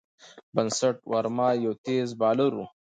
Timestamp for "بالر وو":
2.19-2.65